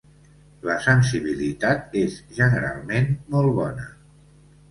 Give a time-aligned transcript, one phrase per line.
[0.67, 3.87] La sensibilitat és generalment molt bona.